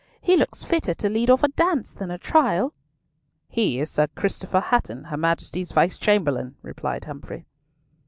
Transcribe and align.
He 0.19 0.35
looks 0.35 0.63
fitter 0.63 0.95
to 0.95 1.09
lead 1.09 1.29
off 1.29 1.43
a 1.43 1.47
dance 1.49 1.91
than 1.91 2.09
a 2.09 2.17
trial." 2.17 2.73
"He 3.47 3.79
is 3.79 3.91
Sir 3.91 4.07
Christopher 4.15 4.59
Hatton, 4.59 5.03
her 5.03 5.15
Majesty's 5.17 5.73
Vice 5.73 5.99
Chamberlain," 5.99 6.55
replied 6.63 7.05
Humfrey. 7.05 7.45